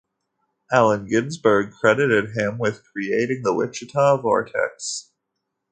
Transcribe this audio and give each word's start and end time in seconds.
Allen 0.71 1.05
Ginsberg 1.05 1.73
credited 1.79 2.35
him 2.35 2.57
with 2.57 2.83
creating 2.91 3.43
the 3.43 3.53
Wichita 3.53 4.19
Vortex. 4.19 5.11